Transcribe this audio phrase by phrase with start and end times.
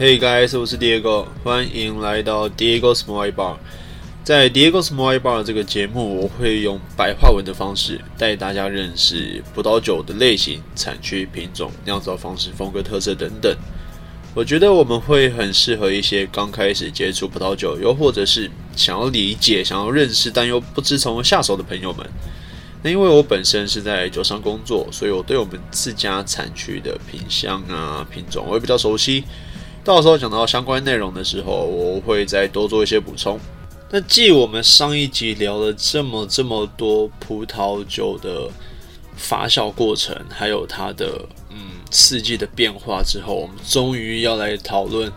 [0.00, 3.58] Hey guys，我是 Diego，欢迎来到 Diego's Moe Bar。
[4.24, 13.54] 在 Diego's Moe Bar 这个节目，我会用白话文的方式带大家认识葡萄酒的类型、产区、品种、酿造方式、风格特色等等。
[14.34, 22.08] 我觉得我们会很适合一些刚开始接触葡萄酒，又或者是想要理解、想要认识但又不知从何下手的朋友们。
[22.82, 29.24] 那因为我本身是在酒商工作，所以我对我们自家产区的品相啊、品种我也比较熟悉。
[29.82, 33.40] 到时候讲到相关内容的时候，我会再多做一些补充。
[33.90, 38.48] 那继我们上一集聊了这么这么多葡萄酒的
[39.16, 45.10] 发酵过程，还有它的嗯四季的变化之后，我们终于要来讨论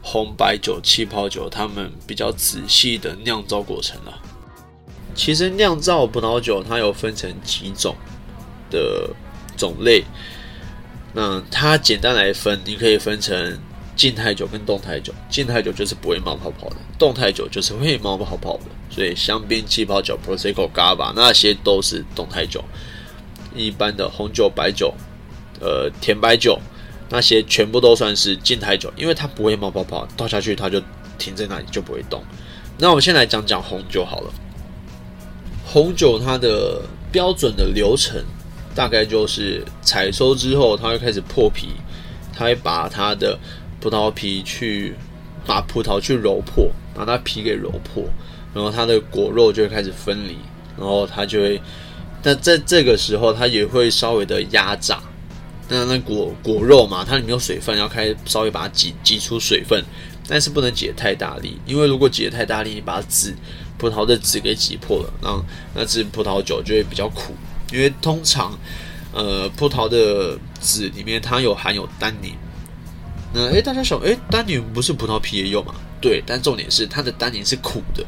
[0.00, 4.18] 红白酒、气泡酒它们比较仔细的酿造过程了。
[5.14, 7.94] 其实酿造葡萄酒它有分成几种
[8.70, 9.10] 的
[9.58, 10.04] 种类，
[11.12, 13.58] 那它简单来分，你可以分成。
[13.96, 18.64] 静态酒跟动态酒，静态酒就是不会冒泡泡的，动态酒就是会冒泡泡的。
[18.90, 22.62] 所以香槟、气泡酒、Prosecco、Gaba 那些都是动态酒。
[23.54, 24.94] 一般的红酒、白酒、
[25.60, 26.60] 呃甜白酒
[27.08, 30.80] 那些全部都算是静态酒，因为它不会冒泡泡，倒下去它就
[31.18, 32.22] 停在那里就不会动。
[32.78, 34.32] 那我们先来讲讲红酒好了。
[35.64, 38.22] 红酒它的标准的流程
[38.74, 41.68] 大概就是采收之后，它会开始破皮，
[42.34, 43.38] 它会把它的
[43.86, 44.96] 葡萄皮去
[45.46, 48.02] 把葡萄去揉破，把它皮给揉破，
[48.52, 50.36] 然后它的果肉就会开始分离，
[50.76, 51.62] 然后它就会，
[52.24, 55.00] 那在这个时候它也会稍微的压榨，
[55.68, 59.80] 那那果果肉嘛，它里面有水分，要开稍微把它挤挤出水分，
[60.26, 63.32] 但是不能挤太大力，因为如果挤得太大力，你把籽
[63.78, 65.44] 葡萄的籽给挤破了，那
[65.76, 67.32] 那支葡萄酒就会比较苦，
[67.72, 68.58] 因为通常
[69.12, 72.32] 呃葡萄的籽里面它有含有单宁。
[73.36, 75.74] 那诶，大家想，诶，单宁不是葡萄皮也有吗？
[76.00, 78.02] 对，但重点是它的单宁是苦的，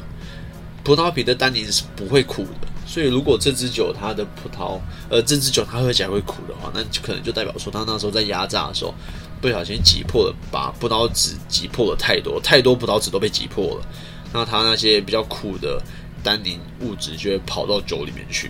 [0.83, 2.67] 葡萄皮的单宁是不会苦的。
[2.87, 8.91] 所以如果这支酒它的葡萄，呃，这支酒它喝起来会苦的话，那就可能就代表说它那时候在压榨的时候
[9.39, 13.85] 不小心挤破了，把葡萄籽挤破了太多，太多葡萄籽都被挤破了，
[14.33, 15.79] 那它那些比较苦的
[16.23, 18.49] 单宁物质就会跑到酒里面去。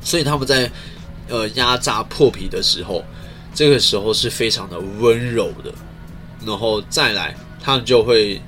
[0.00, 0.68] 所以他们在
[1.28, 3.04] 呃压榨破皮的时候。
[3.54, 5.72] 这个时候是非常的温柔的，
[6.46, 8.40] 然后再来，他们就会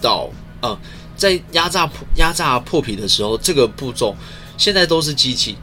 [0.00, 0.30] 到
[0.62, 0.78] 呃，
[1.14, 4.16] 在压榨压榨破皮的时候，这个步骤
[4.56, 5.56] 现在都是机器。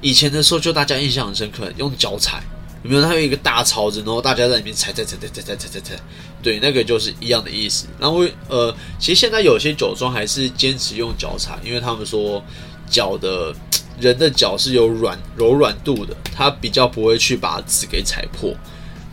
[0.00, 2.42] 以前的时候，就大家印象很深刻，用脚踩，
[2.82, 3.02] 有没有？
[3.02, 6.02] 它有一个大槽子，然后大家在里面踩踩踩踩踩踩踩踩踩，
[6.42, 7.86] 对，那个就是一样的意思。
[7.98, 12.42] 然后呃，其实现在有些酒庄还是坚持用脚踩，因为他们说
[12.90, 13.54] 脚的。
[14.02, 18.52] 人的脚是有软柔软度的，它比较不会去把籽给踩破。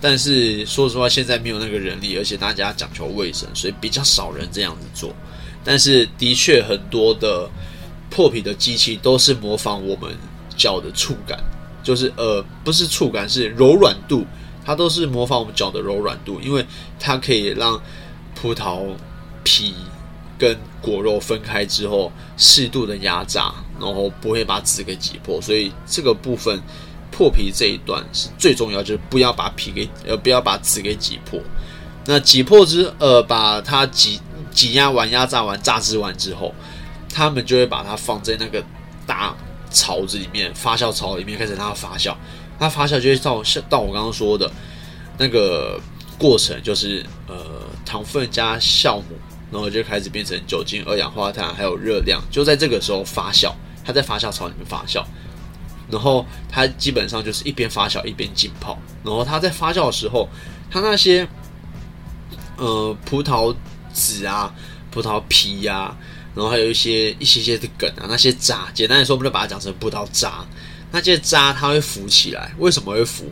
[0.02, 5.14] 但是说实话，现在没有那个人力，而且大家讲求卫生，所以比较少人这样子做。
[5.64, 7.48] 但是的确，很多的
[8.10, 10.12] 破皮的机器都是模仿我们
[10.58, 11.40] 脚的触感，
[11.84, 14.26] 就是呃，不是触感，是柔软度，
[14.66, 16.66] 它都是模仿我们脚的柔软度，因为
[17.00, 17.80] 它可以让
[18.34, 18.88] 葡萄
[19.44, 19.76] 皮。
[20.40, 26.62] 跟果肉分开之后，适度的压榨，然后不会把籽给挤破，所以这个部分
[27.12, 31.40] 破皮这一段是最重要，就是不要把皮给呃不要把籽给挤破。
[32.06, 34.20] 那挤破之呃把它挤
[34.52, 36.54] 挤压完、压榨完、榨汁完之后，
[37.14, 38.64] 他们就会把它放在那个
[39.06, 39.36] 大
[39.70, 42.16] 槽子里面，发酵槽里面开始让它发酵。
[42.60, 44.52] 它发酵就会到到我刚刚说的
[45.18, 45.80] 那个
[46.18, 47.36] 过程，就是呃
[47.86, 49.18] 糖分加酵母。
[49.52, 53.52] 然后就开始变成酒精、二氧化碳，还有热量，就在这个时候发酵。
[53.90, 55.04] 它在发酵槽里面发酵，
[55.90, 58.78] 然后它基本上就是一边发酵一边浸泡。
[59.04, 60.30] 然后它在发酵的时候，
[60.70, 61.28] 它那些
[62.58, 63.56] 呃葡萄
[63.92, 64.54] 籽啊、
[64.92, 65.98] 葡萄皮呀，
[66.36, 70.46] 然后还有一些一些些的梗啊，那些渣，简单来说，我们就把它讲成葡萄渣。
[70.92, 73.26] 那些渣它会浮起来，为什么会浮？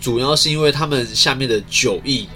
[0.00, 2.26] 主要是因为它们下面的酒液，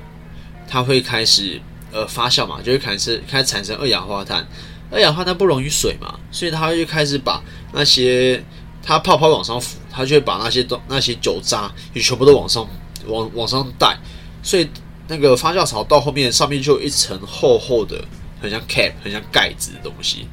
[0.69, 1.59] 它会开始。
[1.93, 4.47] 呃，发酵嘛，就会开始开始产生二氧化碳，
[4.91, 7.43] 二氧化碳不溶于水嘛，所以它就开始把
[7.73, 8.43] 那些
[8.83, 12.67] 它泡泡往上浮，它就会把那些东那些酒渣也全部都往上
[13.07, 13.97] 往往上带，
[14.43, 14.69] 所以
[15.07, 18.05] 那个发酵槽到后面上面就有一层厚厚的，
[18.41, 20.27] 很像 cap，很像盖子的东西。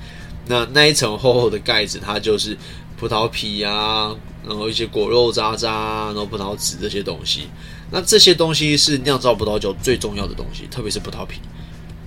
[0.47, 2.57] 那那一层厚厚的盖子，它就是
[2.97, 4.15] 葡萄皮啊，
[4.47, 7.47] 然后一些果肉渣渣，然后葡萄籽这些东西。
[7.91, 11.39] 那这些东西是酿造葡萄酒最重要的东西，特别是葡萄皮。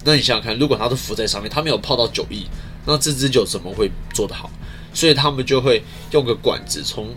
[0.05, 2.44] 那你想想看，如果它都浮在上面，它没有泡到酒液，
[2.87, 4.50] 那这支酒怎么会做得好？
[4.93, 7.08] 所以他们就会用个管子从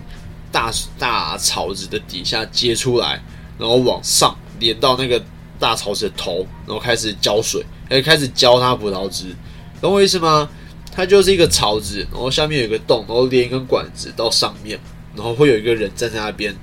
[0.51, 3.24] 大大槽子的底下接出来，
[3.57, 5.19] 然后往上连到那个
[5.59, 9.35] 大槽子的头，然后开始浇水，哎，开始浇它葡萄汁，
[9.81, 10.47] 懂我意思吗？
[10.91, 14.80] 它就是一个槽子，然后下面有个洞，然后连一根管子到上面，
[15.15, 16.56] 然后会有一个人站在那边，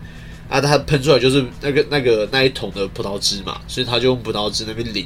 [0.49, 5.05] 啊，它喷出来就是那个那个那一桶的葡萄汁嘛，所以他就用葡萄汁那边淋，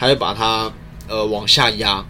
[0.00, 0.72] 他会把它
[1.08, 2.02] 呃往下压，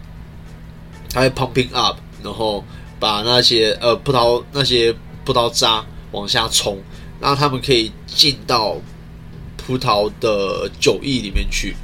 [1.13, 2.63] 他会 pumping up，然后
[2.97, 4.95] 把那些呃葡萄那些
[5.25, 6.81] 葡萄渣往下冲，
[7.19, 8.77] 让他们可以进到
[9.57, 11.75] 葡萄的酒液里面去。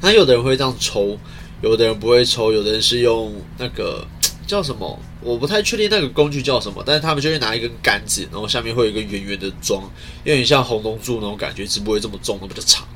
[0.00, 1.18] 那有的人会这样抽，
[1.62, 4.06] 有的人不会抽，有的人是用那个。
[4.46, 4.96] 叫什么？
[5.20, 9.82] 我不太确定那个工具叫什么，但是他们就会拿一根杆子，然后下面会有一个圆圆的桩，
[10.22, 12.86] 有点像红龙柱那种感觉，只不会这么重，那么的长。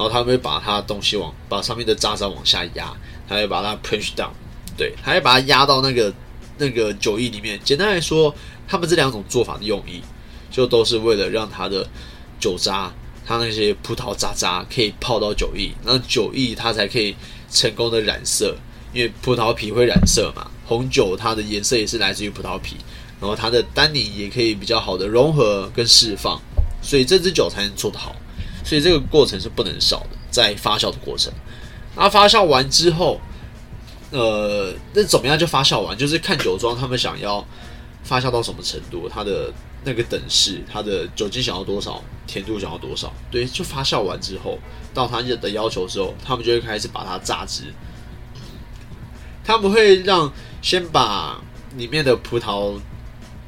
[0.00, 2.90] 然后他们会把它东西往把上面的渣渣往下压，
[3.28, 4.30] 他会把它 push down，
[4.74, 6.10] 对，他会把它压到那个
[6.56, 7.60] 那个酒液里面。
[7.62, 8.34] 简单来说，
[8.66, 10.00] 他们这两种做法的用意，
[10.50, 11.86] 就都是为了让它的
[12.40, 12.90] 酒渣，
[13.26, 17.14] 它那些葡萄渣渣可以泡到酒液，那酒液它才可以
[17.50, 18.56] 成功的染色。
[18.94, 22.76] 因为葡萄皮会染色嘛，红酒它的颜色也是来自于葡萄皮，
[23.20, 26.40] 然后它的单宁也可以比较好的融合跟释放，
[26.80, 28.16] 所以这支酒才能做得好。
[28.64, 31.32] 所以这个过程是不能少的，在发酵的过程。
[31.96, 33.20] 那发酵完之后，
[34.10, 35.96] 呃，那怎么样就发酵完？
[35.96, 37.44] 就是看酒庄他们想要
[38.02, 39.52] 发酵到什么程度，它的
[39.84, 44.58] 那个等式，它的酒精想要多少，甜度想要多少，对，就发酵完之后，
[44.94, 47.64] 到他的要求之后，他们就会开始把它榨汁。
[49.44, 51.40] 他们会让先把
[51.76, 52.78] 里面的葡萄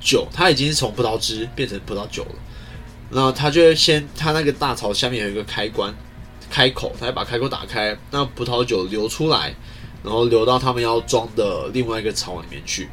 [0.00, 2.34] 酒，它已经从葡萄汁变成葡萄酒了。
[3.12, 5.94] 然后他就会先，他那个大槽下面有一个开关
[6.50, 9.54] 开口，他要把开口打开，那葡萄酒流出来，
[10.02, 12.88] 然后流到他们要装的另外一个槽里面去。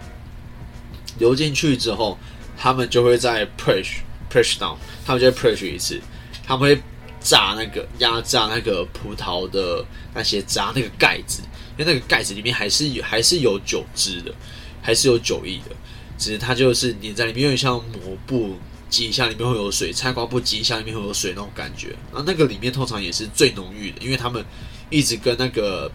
[1.17, 2.17] 流进去之后，
[2.57, 3.99] 他们就会再 push
[4.29, 4.75] push down，
[5.05, 5.99] 他们就会 push 一次，
[6.45, 6.81] 他们会
[7.19, 9.83] 炸那个压榨那个葡萄的
[10.13, 11.41] 那些渣那个盖子。
[11.77, 14.33] 因为那个盖子里面还是有还是有酒汁的，
[14.81, 15.73] 还是有酒液的，
[16.17, 18.57] 只是它就是粘在里面，有点像抹布
[18.89, 21.89] 挤一下里面会有水，菜瓜布挤一下里面会有水那种感觉。
[22.11, 24.43] 然后那个里面通常也是最浓郁的，因为他们
[24.89, 25.91] 一直跟那个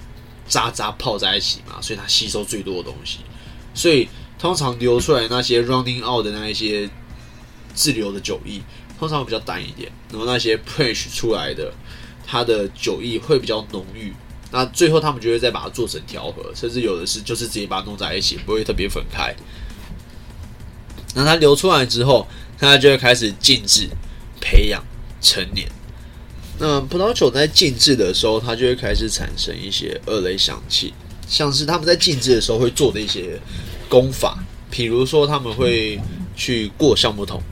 [0.48, 3.18] 渣渣泡在一起嘛，所以它吸收最多的东西。
[3.74, 4.08] 所以
[4.38, 6.88] 通常流出来那些 running out 的那一些
[7.74, 8.60] 滞留的酒液，
[8.98, 9.90] 通常会比较淡一点。
[10.10, 11.72] 然后那些 push 出来的，
[12.26, 14.12] 它的酒液会比较浓郁。
[14.52, 19.34] 那最后他们就会再把它做成调和，甚至有的是就是直接把它弄在一起，不会特别分开。
[21.16, 22.26] 那它流出来之后，
[22.58, 23.88] 它就会开始静置、
[24.40, 24.82] 培养、
[25.20, 25.68] 成年。
[26.58, 30.94] 那葡萄酒在静置的时候，它就会开始产生一些二类香气，
[31.28, 33.40] 像是他们在静置的时候会做的一些
[33.88, 34.38] 功法，
[34.70, 36.00] 比如说他们会
[36.36, 37.42] 去过橡木桶。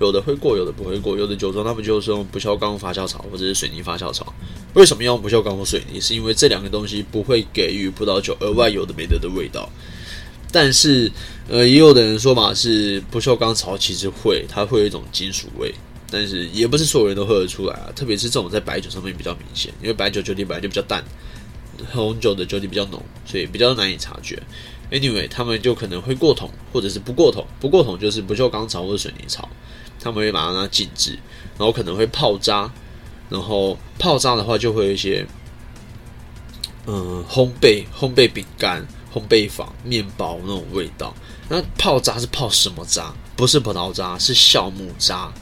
[0.00, 1.14] 有的会过，有的不会过。
[1.16, 4.32] 有的酒庄他们就是用不锈钢发酵槽或者是水泥发酵槽。
[4.72, 6.00] 为什么要用不锈钢或水泥？
[6.00, 9.68] 是因为这两个东西不会给予葡萄酒额外有的没得的味道。
[10.52, 11.10] 但是，
[11.48, 15.74] 呃，也有的人说嘛，是不锈钢槽其实会，它会有一种金属味。
[16.10, 21.04] 但是也不是所有人都喝得出来啊，特别是这种在白酒上面比较明显，因为白酒酒体本来就比较淡，
[21.92, 24.42] 红酒的酒体比较浓，所以比较难以察觉。
[24.90, 27.46] Anyway，他们就可能会过桶，或者是不过桶。
[27.60, 29.48] 不过桶就是不锈钢槽或者水泥槽。
[30.02, 31.18] 他们会把它静置，
[31.58, 32.72] 然后可能会泡渣，
[33.28, 35.26] 然后泡渣的话就会有一些，
[36.86, 41.14] 嗯，烘焙烘焙饼干、烘焙坊面包那种味道。
[41.48, 43.12] 那泡渣是泡什么渣？
[43.36, 45.32] 不是葡萄渣，是酵母渣。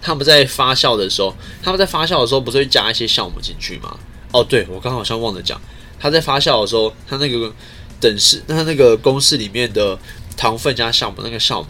[0.00, 3.96] 他们在发酵的时候，他们在发酵的时候不是会加一些酵母进去吗？
[4.32, 5.60] 哦，对，我刚好像忘了讲，
[5.98, 7.52] 他在发酵的时候，他那个
[8.00, 9.98] 等式，那那个公式里面的
[10.36, 11.68] 糖分加酵母，那个酵母。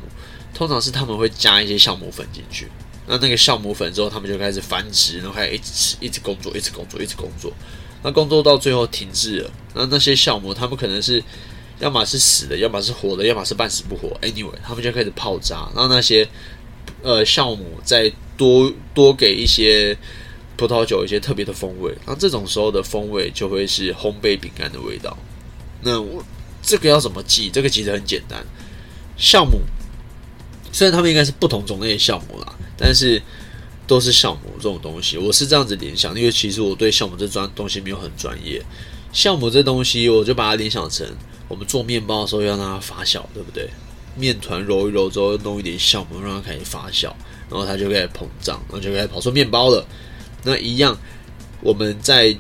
[0.53, 2.69] 通常是他们会加一些酵母粉进去，
[3.09, 7.53] 那那个酵母粉之后，他们就开始繁殖，然后开始一直吃一直工作，一直工作，一直工作。
[8.05, 11.25] 那工作到最后停滞了，那那些酵母，他们可能是
[11.81, 14.15] 要么是死的，要么是活的，要么是半死不活。
[14.21, 16.29] Anyway，他们就开始泡渣，让那些
[17.03, 19.97] 呃酵母再多多给一些
[20.57, 21.93] 葡萄酒一些特别的风味。
[22.07, 25.17] 那这种时候的风味就会是烘焙饼干的味道。
[25.81, 26.23] 那我
[26.63, 27.49] 这个要怎么记？
[27.51, 28.45] 这个其实很简单，
[29.19, 29.61] 酵母。
[30.73, 33.23] 虽然他们应该是不同种类的酵母啦，但是
[33.87, 38.63] 都是酵母这种东西，我是这样子联想，因为其实我对酵母这专东西没有很专业。
[39.13, 41.07] 酵母这东西，我就把它联想成
[41.49, 43.69] 我们做面包的时候要让它发酵，对不对？
[44.17, 47.13] 面团揉一揉之后，弄一点酵母让它开始发酵，
[47.51, 49.87] 然后它就开始膨胀，然后就开始跑出面包了。
[50.43, 50.99] 那一样，
[51.61, 52.37] 我们在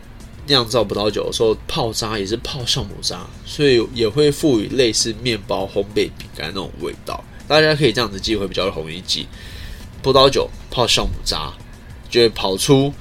[0.46, 7.22] 酿造葡萄酒的时候泡渣也是泡酵母渣，所以也会赋予类似面包烘焙饼干那种味道。
[7.46, 9.26] 大家可以这样子记，会比较容易记。
[10.04, 11.50] 葡萄酒泡酵母渣，
[12.10, 12.92] 就会跑出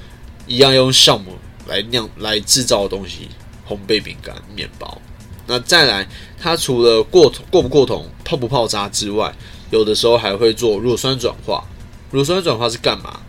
[0.46, 1.36] 一样用酵母
[1.68, 3.28] 来酿来制造的东西，
[3.68, 4.98] 烘焙饼干、面包。
[5.46, 6.08] 那再来，
[6.40, 9.30] 它除了过过不过桶、泡不泡渣之外，
[9.70, 11.62] 有的时候还会做乳酸转化。
[12.10, 13.20] 乳酸转化是干嘛？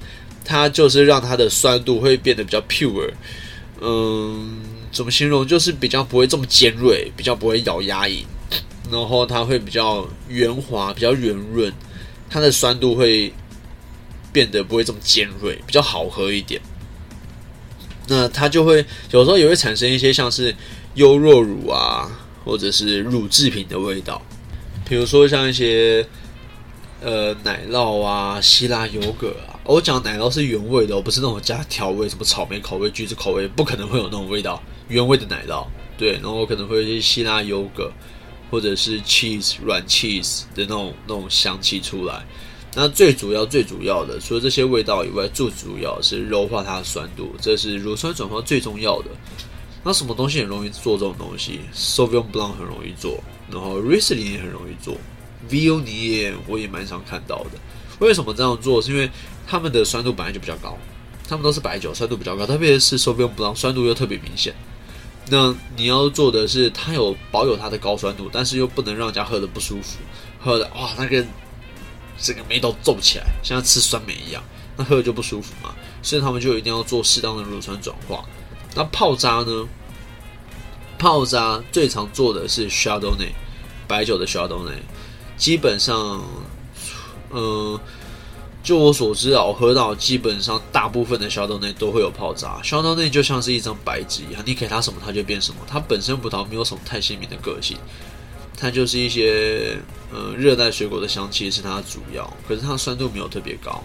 [0.45, 3.11] 它就是让它的酸度会变得比较 pure。
[3.81, 5.45] 嗯，怎么形容？
[5.45, 8.23] 就是比较不会这么尖锐，比较不会咬牙龈，
[8.89, 11.73] 然后它会比较圆滑、比较圆润，
[12.29, 13.33] 它的酸度会
[14.35, 16.59] 变得不会这么尖锐，比较好喝一点。
[18.09, 20.53] 那它就会有时候也会产生一些像是
[20.95, 22.11] 优酪乳啊，
[22.43, 24.21] 或者是乳制品的味道，
[24.89, 26.05] 比如说像一些
[27.01, 29.55] 呃奶酪啊、希腊优格啊。
[29.63, 34.61] 我讲奶酪是原味的，不是那种加调味，什么草莓口味、橘子口味，不可能会有那种味道。
[34.89, 35.65] 原味的奶酪，
[35.97, 37.89] 对，然后可能会有一些希腊优格，
[38.51, 42.23] 或者是 cheese 软 cheese 的那种那种香气出来。
[42.77, 49.05] 那最主要、最主要的，除了这些味道以外，最主要是柔化它的酸度，这是乳酸转化最重要的。
[49.81, 54.97] 那什么东西很容易做这种东西？Sauvignon Blanc 很容易做，然后 Riesling 也很容易做
[55.49, 57.51] ，Viognier 我也蛮常看到的。
[57.99, 58.81] 为什么这样做？
[58.81, 59.09] 是因为
[59.47, 60.77] 他们的酸度本来就比较高，
[61.29, 64.53] 他们都是白酒，酸度比较高，特别是 Sauvignon Blanc 酸度又特别明显。
[65.29, 69.99] 那你要做的是，它有保有它的高酸度，但是又不能让人家喝的不舒服，
[70.41, 71.25] 喝的哇那个。
[72.17, 74.43] 整个眉头皱起来，像吃酸梅一样，
[74.77, 75.73] 那喝了就不舒服嘛。
[76.01, 78.23] 所以他们就一定要做适当的乳酸转化。
[78.75, 79.67] 那泡渣呢？
[80.97, 83.35] 泡渣最常做的是 s h a d o w n a y
[83.87, 84.81] 白酒的 s h a d o w n a y
[85.35, 86.23] 基本上，
[87.31, 87.77] 嗯，
[88.63, 92.61] 就我所知啊，我喝到基本上大部分的 s h a d o w n a y 都会有泡渣。
[92.63, 95.57] s h a d o w n a y 就像是一张白纸一样，你给它什么它就变什么。
[95.67, 97.77] 它本身葡萄没有什么太鲜明的个性。
[98.57, 99.77] 它就是一些
[100.11, 103.83] 呃热带水果的香气是它的主要，可是它酸度没有特别高，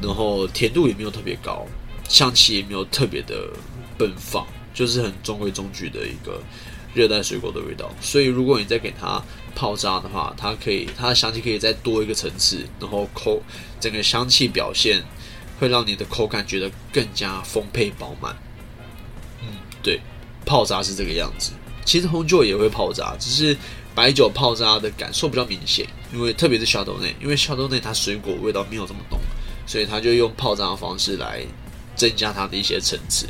[0.00, 1.66] 然后甜度也没有特别高，
[2.08, 3.48] 香气也没有特别的
[3.98, 6.40] 奔放，就是很中规中矩的一个
[6.94, 7.90] 热带水果的味道。
[8.00, 9.22] 所以如果你再给它
[9.54, 13.42] 泡渣的话，它可以它的香气可以再多一个层次，然后口
[13.80, 15.02] 整个香气表现
[15.58, 18.36] 会让你的口感觉得更加丰沛饱满。
[19.42, 19.48] 嗯，
[19.82, 20.00] 对，
[20.46, 21.52] 泡渣是这个样子。
[21.84, 23.56] 其实红酒也会泡渣，只是。
[23.98, 29.18] 白酒泡渣的感受比较明显，因为特别是小豆内，因为小豆内它水果味道没有这么浓，
[29.66, 31.44] 所以它就用泡渣的方式来
[31.96, 33.26] 增加它的一些层次。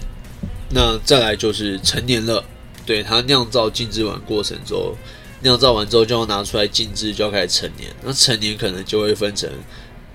[0.69, 2.45] 那再来就是成年了，
[2.85, 4.95] 对它酿造静置完过程之后，
[5.41, 7.91] 酿造完之后就要拿出来静置，就要开始成年。
[8.03, 9.51] 那成年可能就会分成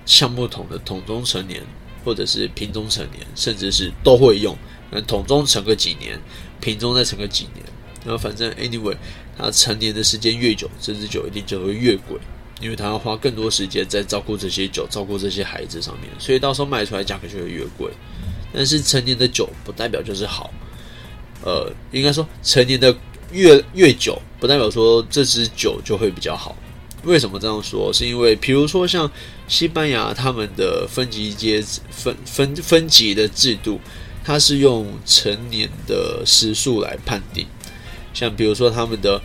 [0.06, 1.60] 橡木桶的桶中成年，
[2.04, 4.56] 或者是瓶中成年，甚至是都会用。
[4.92, 6.16] 那桶中成个几年，
[6.60, 7.66] 瓶中再成个几年。
[8.04, 8.94] 然后反正 anyway。
[9.36, 12.18] 它成年的时间越久，这支酒一定就会越贵，
[12.60, 17.90] 因为它要花更多时间在照顾这些酒、照顾这些孩子上面，所以到时候卖出来价格就会越贵。
[18.52, 20.52] 但是成年的酒不代表就是好，
[21.42, 22.96] 呃，应该说成年的
[23.32, 26.56] 越越久，不代表说这支酒就会比较好。
[27.02, 27.92] 为什么这样说？
[27.92, 29.10] 是因为比如说像
[29.48, 33.80] 西班牙他们的分级阶分分分级的制度，
[34.24, 37.46] 它是用成年的时数来判定。
[38.14, 39.20] 像比如说他们的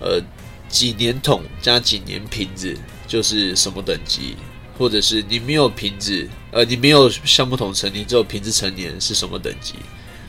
[0.00, 0.20] 呃
[0.68, 4.34] 几年桶加几年瓶子就是什么等级，
[4.76, 9.74] 或者是你没有瓶子，呃你没有橡木桶成年，只有瓶子成年是什么等级？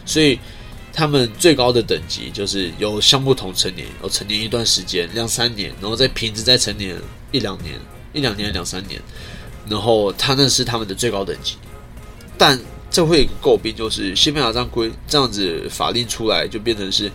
[0.05, 0.38] 所以
[0.91, 6.96] 他们最高的等级就是有橡木桶成年，有成年一段时间两三年，然后在瓶子再成年
[7.32, 7.79] 一两年，
[8.12, 9.01] 一两年两三年，
[9.70, 11.55] 然后他那是他们的最高等级。
[12.38, 12.60] 但
[12.91, 17.10] 这会有一个诟病，就是西班牙这样规这样子法令出来就变成是。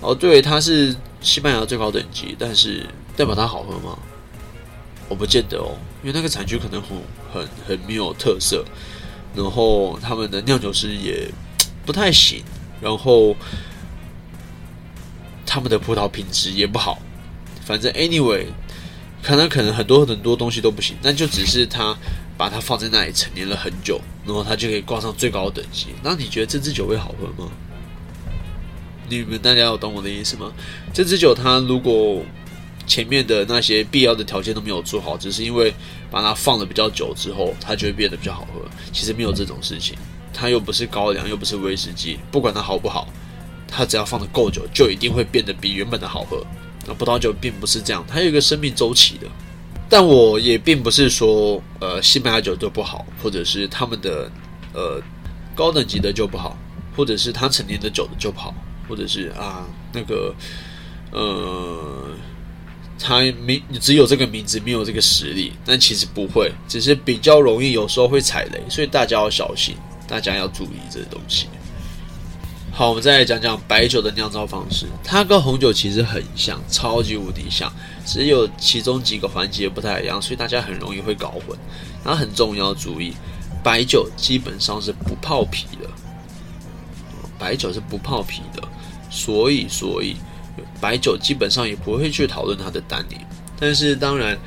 [0.00, 3.98] 哦，对，它是西班牙最高等级，但是代表它好喝吗？
[5.08, 6.96] 我不见得哦，因为那个产区可能很
[7.32, 8.64] 很很没有特色，
[9.34, 11.28] 然后他们的酿酒师也
[11.84, 12.42] 不太行，
[12.80, 13.34] 然后
[15.44, 17.02] 他们的葡萄品质也不好，
[17.64, 18.46] 反正 anyway，
[19.22, 21.94] 可能可能很多很多东西都不行，那就只是他
[22.38, 25.88] 把它放在那里陈年了很久，然后他就可以挂上最高等级。
[26.02, 27.50] 那你觉得这支酒会好喝吗？
[29.10, 30.52] 你们大家有懂我的意思吗？
[30.94, 32.22] 这支酒它如果
[32.86, 35.74] 前面的那些必要的条件都没有做好，只是因为
[36.10, 38.60] 把它放的比较久之后，它就会变得比较好喝。
[38.92, 39.96] 其实没有这种事情，
[40.32, 43.08] 它又不是高粱，又不是威士忌，不管它好不好，
[43.68, 46.44] 它只要放的够久，就一定会变得比原本的好喝。
[46.86, 49.26] 那葡萄酒并不是这样，它有一个生命周期的。
[49.88, 54.30] 但我也并不是说，呃，西班牙酒就不好，或者是他们的
[54.72, 55.02] 呃
[55.54, 56.56] 高等级的就不好，
[56.96, 58.54] 或者是它陈年的酒的就不好。
[58.90, 60.34] 或者是啊，那个，
[61.12, 62.10] 呃，
[62.98, 69.76] 他没只有这个名字，没有这个实力，但其实不会，只是比较容易，有时候会踩雷，所以大家要小心，
[70.08, 71.46] 大家要注意这些东西。
[72.72, 74.86] 好，我们再来讲讲白酒的酿造方式。
[75.04, 77.70] 它跟红酒其实很像，超级无敌像，
[78.04, 81.56] 只有其中几个环节不太一样，所以大家很容易会搞混。
[82.02, 83.12] 然后很重要注意，
[83.62, 85.90] 白酒基本上是不泡皮的，
[87.38, 88.62] 白酒是不泡皮的，
[89.10, 90.16] 所以所以
[90.80, 93.18] 白酒基本上也不会去讨论它的单宁。
[93.58, 94.38] 但是当然，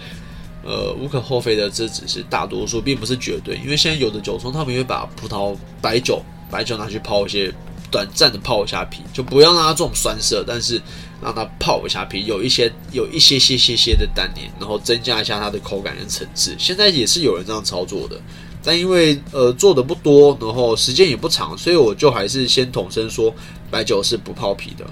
[0.64, 3.58] 呃，无可厚非的，这只是大多数，并不是绝对。
[3.58, 7.54] 因为现在有的酒庄他们会把葡萄白酒白酒拿去泡一些。
[7.92, 10.82] 短暂的泡一下皮，就不要让它这种酸涩，但是
[11.22, 16.56] 让它泡一下皮，有一些有一些些些些的单宁，然后增加一下它的口感跟层次。
[16.58, 18.20] 现在也是有人这样操作的，
[18.64, 23.34] 但因为呃做的不多，然后时间也不长，所以我就还是先统称说
[23.70, 24.86] 白酒是不泡皮的。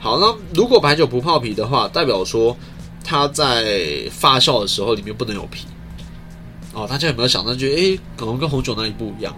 [0.00, 2.56] 好，那如果白酒不泡皮的话，代表说
[3.04, 5.66] 它在发酵的时候里面不能有皮。
[6.74, 9.32] 哦，大家有没有想到，就诶，可能跟红酒那一步一样？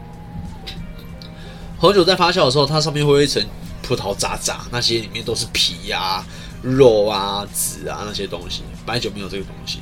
[1.76, 3.44] 红酒在发酵的时候，它上面会有一层
[3.82, 6.24] 葡萄渣渣，那些里面都是皮呀、
[6.62, 8.62] 肉啊、籽啊那些东西。
[8.86, 9.80] 白酒没有这个东西，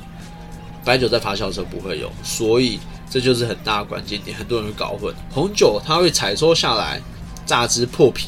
[0.83, 2.79] 白酒在发酵的时候不会有，所以
[3.09, 5.13] 这就是很大的关键点，很多人会搞混。
[5.31, 7.01] 红酒它会采收下来，
[7.45, 8.27] 榨汁破皮，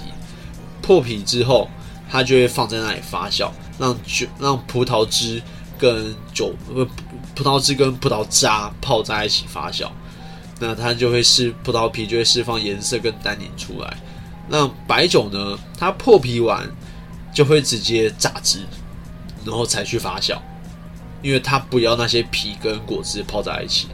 [0.81, 1.69] 破皮之后，
[2.09, 5.41] 它就会放在那里发酵，让酒让葡萄汁
[5.77, 6.85] 跟酒不
[7.35, 9.89] 葡萄汁跟葡萄渣泡在一起发酵。
[10.59, 13.97] 那它就会释葡萄皮就会释放颜色跟单宁出来。
[14.47, 15.57] 那白酒呢？
[15.77, 16.69] 它破皮完
[17.33, 18.59] 就会直接榨汁，
[19.43, 20.37] 然后才去发酵，
[21.21, 23.87] 因为它不要那些皮跟果汁泡在一起，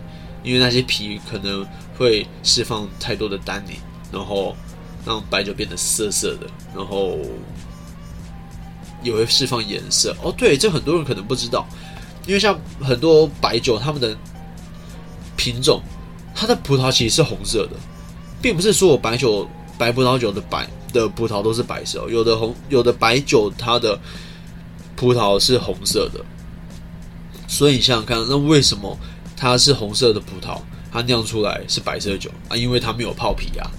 [0.43, 1.65] 因为那些皮可能
[1.97, 3.75] 会释放太多的单宁，
[4.11, 4.55] 然后
[5.05, 7.17] 让白酒变得涩涩的，然后
[9.03, 10.15] 也会释放颜色。
[10.23, 11.67] 哦，对，这很多人可能不知道，
[12.25, 14.17] 因为像很多白酒，他们的
[15.35, 15.81] 品种。
[16.33, 17.71] 它的葡萄其实是红色的，
[18.41, 22.07] 并不是说我白酒、白葡萄酒的白的葡萄都是白色。
[22.09, 23.99] 有的红，有的白酒，它的
[24.95, 26.23] 葡萄是红色的。
[27.49, 28.97] 所以你想想看，那为什么
[29.41, 30.59] 它是红色的葡萄，
[30.91, 32.55] 它酿出来是白色酒啊？
[32.55, 33.71] 因为它没有泡皮啊。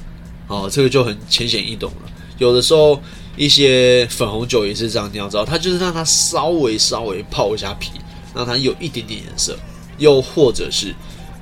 [0.48, 2.10] 哦，这个就很浅显易懂了。
[2.38, 3.00] 有的时候
[3.36, 7.92] 一些粉红酒也是这样酿造，它就是让它稍微稍微泡一下皮，
[8.34, 9.56] 让它有一点点颜色，
[9.98, 10.92] 又或者是。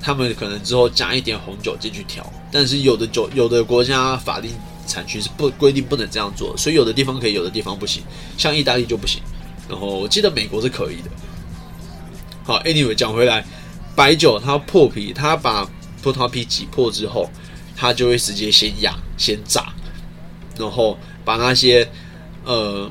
[0.02, 4.50] 他们可能之后加一点红酒进去调，但是有的酒有的国家法定
[4.86, 8.02] 产区是不规定不能这样做，所以有的地方可以，有的地方不行。
[8.38, 9.20] 像意大利就不行，
[9.68, 11.10] 然后我记得美国是可以的。
[12.44, 13.44] 好，anyway 讲回来，
[13.94, 15.68] 白酒它破皮，它把
[16.02, 17.30] 葡萄皮挤破之后，
[17.76, 19.72] 它就会直接先压先榨，
[20.58, 21.88] 然后把那些
[22.44, 22.90] 呃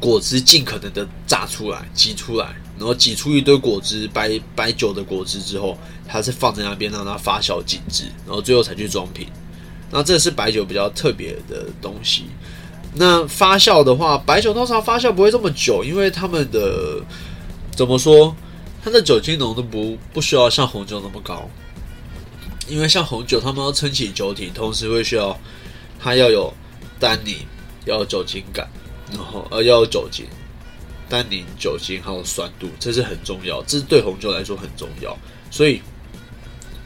[0.00, 2.54] 果汁尽可能的榨出来挤出来。
[2.76, 9.28] 然后挤出一堆果汁，白白酒的果汁之后，它是放在那边让它发酵紧致，然后最后才去装瓶。
[9.92, 12.24] 那这是白酒比较特别的东西。
[12.94, 17.00] 那发酵的话，白酒通常发酵不会这么久，因为他们的
[17.76, 18.34] 怎么说，
[18.84, 21.48] 它的酒精浓度不不需要像红酒那么高。
[22.68, 25.38] 因为像红酒，他们要撑起酒体，同时会需要
[25.98, 26.52] 它要有
[27.00, 27.38] 单宁，
[27.86, 28.68] 要有酒精感，
[29.10, 30.26] 然后呃要有酒精。
[31.08, 35.16] 单宁、酒精还有酸度，这是很重要，这是对红酒来说很重要。
[35.50, 35.80] 所以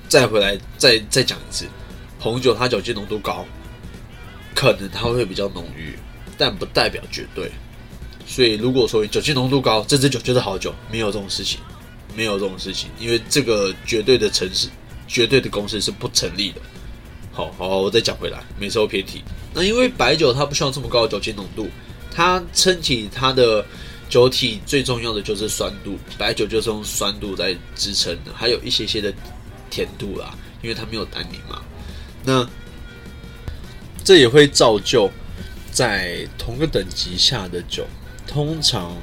[0.08, 1.66] 再回来再再讲一次，
[2.18, 3.44] 红酒它酒精浓度高，
[4.54, 5.96] 可能它会比较浓郁，
[6.36, 7.50] 但不代表绝对。
[8.26, 11.60] 所以如果说酒精浓度高，这支酒就是好酒，没有这种事情，
[12.18, 14.68] 没有这种事情，因为这个绝对的城市、
[15.06, 16.60] 绝对的公式是不成立的。
[17.30, 19.22] 好好，我再讲回来，每次都偏题。
[19.54, 21.68] 那因为白酒它不需要这么高的酒精浓度，
[22.10, 23.64] 它撑起它的。
[24.10, 29.12] 酒体最重要的就是酸度，白酒就是用酸度在支撑的，还有一些些的
[29.68, 31.62] 甜度啦，因为它没有单宁嘛。
[32.24, 32.48] 那
[34.02, 35.10] 这也会造就
[35.70, 37.86] 在同个等级下的酒，
[38.26, 38.96] 通常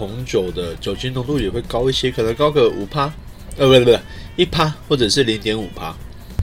[0.00, 3.12] 红酒的酒精浓度也会高一些，可能高个五趴，
[3.58, 3.98] 呃，不对不不，
[4.34, 5.94] 一趴或者是零点五趴。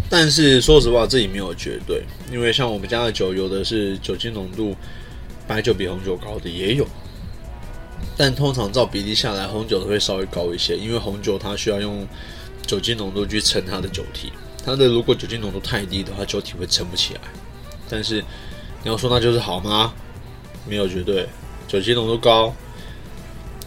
[0.07, 4.75] 但是说实话，这里没有绝对，因为像我们家的酒，有的是酒精浓度
[5.47, 6.85] 白酒比红酒高的也有。
[8.15, 12.07] 但通常照比例下来，红酒都会稍微高一些，因为红酒它需要用
[12.67, 14.31] 酒精浓度去撑它的酒体。
[14.63, 17.21] 它的如果酒精浓度太低的话，酒体会撑不起来。
[17.89, 18.23] 但是
[18.83, 19.93] 你要说那就是好吗？
[20.69, 21.27] 没有绝对，
[21.67, 22.53] 酒精浓度高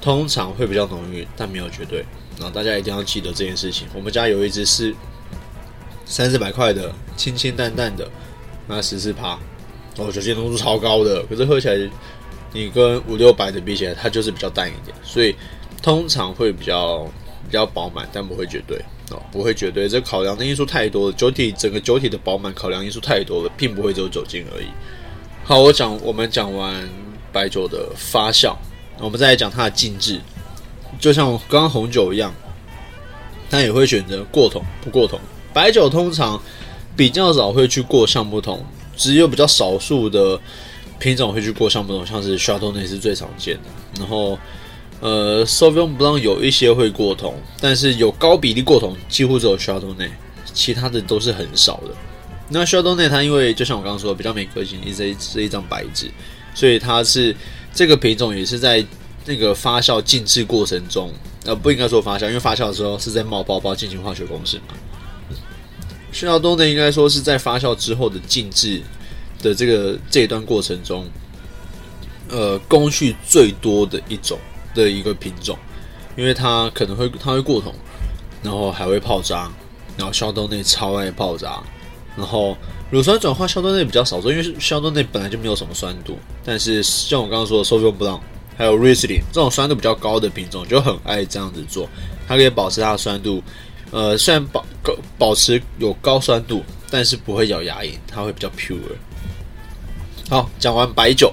[0.00, 2.04] 通常会比较浓郁，但没有绝对。
[2.38, 3.86] 然后大家一定要记得这件事情。
[3.94, 4.94] 我们家有一只是
[6.04, 8.08] 三四百块的，清清淡淡的，
[8.66, 9.38] 那十四趴，
[9.96, 11.90] 哦，酒精浓度超高的，可是喝起来。
[12.52, 15.36] 你跟五六百的比起来，它就是比较淡一点，所以
[15.80, 17.04] 通常会比较
[17.46, 18.76] 比较饱满，但不会绝对
[19.12, 19.88] 哦，不会绝对。
[19.88, 24.66] 这考量的因素太多了，酒体整个酒体的饱满考量因素太多了，并不会只有酒精而已。
[25.44, 26.88] 好，我讲我们讲完
[27.32, 28.56] 白酒的发酵，
[29.00, 30.20] 我们再来讲它的静置。
[30.98, 32.32] 就像刚刚红酒一样，
[33.48, 35.18] 它也会选择过桶不过桶。
[35.52, 36.40] 白酒通常
[36.96, 38.64] 比较少会去过橡木桶，
[38.96, 40.38] 只有比较少数的
[40.98, 44.00] 品种会去过橡木桶，像是 Chardonnay 是最常见的。
[44.00, 44.38] 然后，
[45.00, 50.10] 呃 s o v i g n o n Blanc 有一些会过桶，但是有高比例过桶，几乎只有 Chardonnay，
[50.52, 51.94] 其他的都是很少的。
[52.48, 56.10] 那 Chardonnay 它因为就像我刚刚说的比较没个性，一是是一张白纸，
[56.54, 57.34] 所以它是
[57.72, 58.84] 这个品种也是在
[59.26, 61.12] 那个发酵静置过程中，
[61.44, 64.74] 呃，不应该说发酵，因为发酵的时候是在冒泡泡进行化学公式嘛。
[66.12, 68.82] Chardonnay 应该说是在发酵之后的静置
[69.40, 71.06] 的这个这一段过程中，
[72.28, 74.38] 呃，工序最多的一种
[74.74, 75.56] 的一个品种，
[76.16, 77.72] 因为它可能会它会过桶，
[78.42, 79.50] 然后还会泡渣，
[79.96, 81.62] 然后 Chardonnay 超爱泡渣。
[82.16, 82.56] 然后
[82.90, 86.18] 乳酸转化硝端内比较少做，因为硝端内本来就没有什么酸度。
[86.44, 88.20] 但是像我刚刚说的 s o v i g n Blanc
[88.56, 91.88] 还有 Riesling 这种酸度比较高的品种就很爱这样子做，
[92.26, 93.42] 它可以保持它的酸度。
[93.90, 98.76] 呃，虽然保高保持有高酸度，但是不会咬牙龈，它会比较 pure。
[100.28, 101.32] 好，讲完白酒，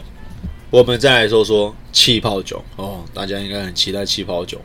[0.69, 3.03] 我们再来说说气泡酒哦。
[3.13, 4.61] 大家应该很期待气泡酒。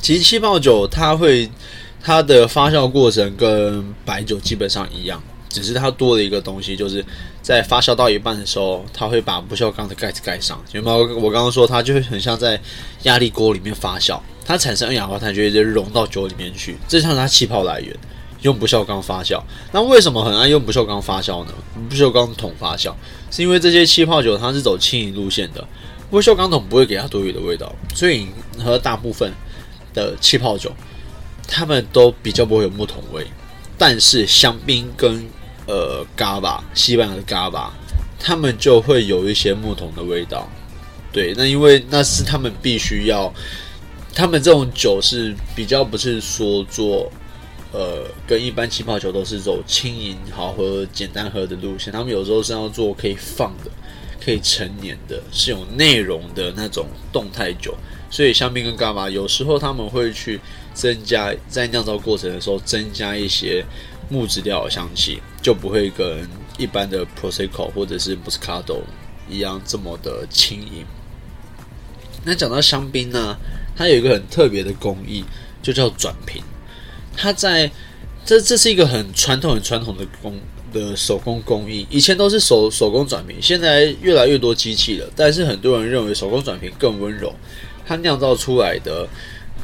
[0.00, 1.50] 其实气泡酒它会。
[2.06, 7.04] 它的发酵过程跟白酒基本上一样，只是它多了一个东西，就是
[7.42, 10.62] 在发酵到一半的时候，它会把不锈钢的盖子盖上。
[10.70, 11.18] 有没有？
[11.18, 12.60] 我刚刚说它就会很像在
[13.02, 17.92] 压力锅里面发酵，它产生二氧化碳就会融到酒里面去，这像它气泡来源。
[18.42, 19.42] 用不锈钢发酵，
[19.72, 21.52] 那为什么很爱用不锈钢发酵呢？
[21.88, 22.94] 不锈钢桶发酵
[23.32, 25.66] 是因为这些气泡酒它是走轻盈路线的，
[26.08, 28.28] 不锈钢桶不会给它多余的味道，所以
[28.62, 29.32] 和大部分
[29.92, 30.70] 的气泡酒。
[31.48, 33.26] 他们都比较不会有木桶味，
[33.78, 35.24] 但是香槟跟
[35.66, 37.72] 呃嘎巴，西班牙的嘎巴，
[38.18, 40.48] 他们就会有一些木桶的味道。
[41.12, 43.32] 对，那因为那是他们必须要，
[44.14, 47.10] 他们这种酒是比较不是说做
[47.72, 53.70] 呃跟一般气泡酒都是走轻盈好喝、简单喝的路线，他们有时候是要做可以放的、
[54.22, 57.74] 可以陈年的、是有内容的那种动态酒。
[58.10, 60.40] 所以香槟跟伽马有时候他们会去
[60.76, 63.64] 增加在酿造过程的时候增加一些
[64.10, 68.80] 木质调的香气，就不会跟一般的 prosecco 或者是 moscato
[69.28, 70.84] 一样这么的轻盈。
[72.24, 73.36] 那讲到香槟呢，
[73.74, 75.24] 它有一个很特别的工艺，
[75.62, 76.42] 就叫转瓶。
[77.16, 77.70] 它在
[78.24, 80.38] 这这是一个很传统很传统的工
[80.72, 87.32] 的手工工艺，以前都是手手工转瓶，现在越来越多机器了，但是很多人认为手工转瓶更温柔。
[87.88, 89.08] 它酿造出来的，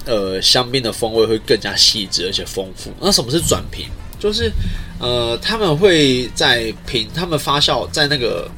[0.05, 2.93] 呃，香槟的风味会更加细致而且丰富。
[3.01, 3.87] 那什么是转瓶？
[4.19, 4.53] 就是，
[4.99, 8.51] 呃，他们会在瓶，他们发酵在那个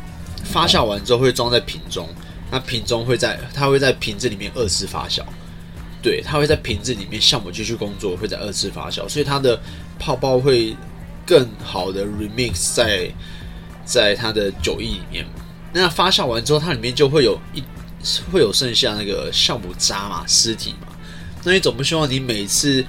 [0.45, 2.09] 发酵完之后会装在瓶中，
[2.51, 5.23] 那瓶中会在它会在瓶子里面二次发酵，
[6.03, 9.61] 对，它会在瓶子里面酵母继续工作，会在二次发酵，所以它的
[9.99, 10.77] 泡泡会
[11.27, 13.11] 更好的 remix 在
[13.85, 15.25] 在它的酒液里面。
[15.73, 17.63] 那发酵完之后，它里面就会有一。
[18.31, 20.89] 会有剩下那个酵母渣嘛，尸体嘛？
[21.45, 22.85] 那你总不希望你每次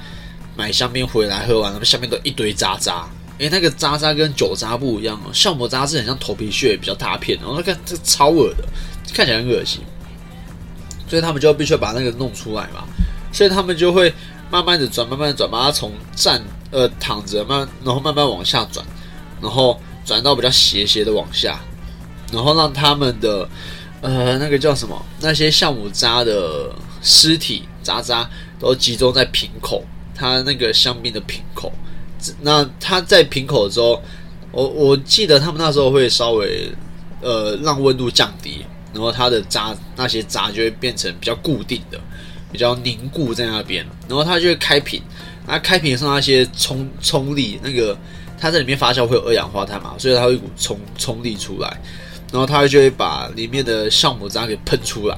[0.56, 3.06] 买香槟回来喝完，那下面都一堆渣渣？
[3.38, 8.64] 诶，那个渣渣跟酒渣不一样哦，酵母渣是很像头皮屑，比较大片，然后看这超恶的，
[9.14, 9.82] 看起来很恶心。
[11.10, 12.86] 所以他们就必须要把那个弄出来嘛，
[13.34, 14.12] 所以他们就会
[14.50, 16.42] 慢慢的转，慢慢的转，把它从站
[16.72, 18.86] 呃躺着慢，然后慢慢往下转，
[19.42, 21.60] 然后转到比较斜斜的往下，
[22.32, 23.48] 然后让他们的。
[24.02, 25.04] 呃，那个叫什么？
[25.20, 26.70] 那些酵母渣的
[27.02, 31.72] 尸体渣渣都集中在瓶口，它那个香槟的瓶口。
[32.42, 34.02] 那它在瓶口之后，
[34.52, 36.72] 我我记得他们那时候会稍微
[37.22, 42.00] 呃让温度降低，然后它的渣那些渣就会变成比较固定的，
[42.52, 43.86] 比较凝固在那边。
[44.08, 45.02] 然后它就会开瓶，
[45.46, 47.96] 那开瓶上那些冲冲力，那个
[48.40, 51.82] 它在里面发酵会有二氧化碳嘛，所以它会一股冲冲力出来。
[52.32, 55.16] 然后它就会把里面的酵母渣给喷出来，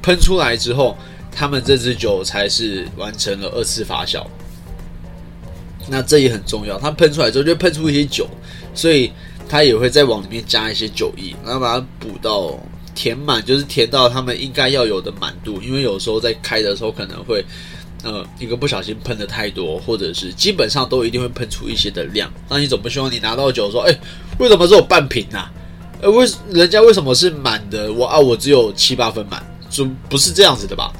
[0.00, 0.96] 喷出来之后，
[1.38, 4.24] 他们这支酒才是完成了二次发酵。
[5.86, 8.26] 那这也很重要，它喷出来之后就喷出一些酒，
[8.74, 9.12] 所以
[9.46, 12.58] 它也会再往里面加一些酒液，然后把它补到
[12.94, 15.60] 填满，就是填到他们应该要有的满度。
[15.62, 17.44] 因为有时候在开的时候可能会，
[18.02, 22.32] 呃，一个不小心喷的太多，或者是基本上都一定会喷出一些的量。
[22.48, 23.94] 那你总不希望你拿到酒说，哎，
[24.38, 25.52] 为什么只有半瓶啊？
[26.00, 27.92] 呃，为人家为什么是满的？
[27.92, 30.92] 我啊，我只有七八分满，就不是这样子的吧？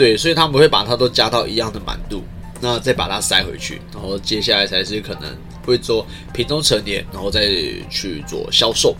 [0.00, 2.24] 对，所以他们会把它都加到一样的满度，
[2.58, 5.24] 那再把它塞回去，然后接下来才是可能
[5.62, 7.46] 会做瓶中陈年，然后再
[7.90, 8.96] 去做销售。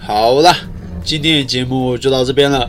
[0.00, 0.52] 好啦，
[1.04, 2.68] 今天的节目就到这边了，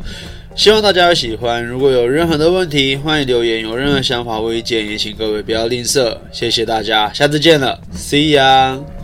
[0.55, 1.65] 希望大家喜欢。
[1.65, 6.15] 如果有任何的问题，欢迎留言；有任何想法或意见，也请各位不要吝啬。
[6.31, 9.02] 谢谢大家，下次见了，See ya。